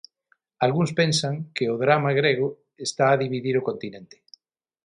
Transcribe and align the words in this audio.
Algúns 0.65 0.91
pensan 0.99 1.33
que 1.55 1.65
o 1.73 1.79
drama 1.83 2.11
grego 2.19 2.47
está 2.87 3.05
a 3.09 3.19
dividir 3.23 3.55
o 3.57 3.65
continente. 3.69 4.17